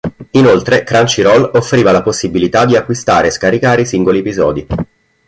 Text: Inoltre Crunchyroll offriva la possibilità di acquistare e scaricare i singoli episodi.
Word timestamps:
Inoltre 0.31 0.83
Crunchyroll 0.83 1.51
offriva 1.53 1.91
la 1.91 2.01
possibilità 2.01 2.65
di 2.65 2.75
acquistare 2.75 3.27
e 3.27 3.29
scaricare 3.29 3.81
i 3.81 3.85
singoli 3.85 4.17
episodi. 4.17 4.67